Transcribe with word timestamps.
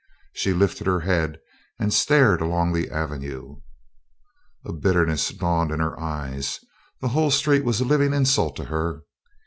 She 0.33 0.51
lifted 0.51 0.87
her 0.87 1.01
head 1.01 1.37
and 1.77 1.93
stared 1.93 2.41
along 2.41 2.73
the 2.73 2.89
avenue. 2.89 3.57
A 4.65 4.73
bitterness 4.73 5.29
dawned 5.29 5.69
in 5.69 5.79
her 5.79 5.99
eyes. 5.99 6.59
The 7.01 7.09
whole 7.09 7.29
street 7.29 7.63
was 7.63 7.79
a 7.81 7.85
living 7.85 8.11
insult 8.11 8.55
to 8.55 8.65
her. 8.65 9.03